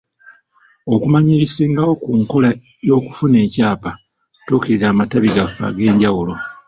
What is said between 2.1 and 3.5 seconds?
nkola y'okufuna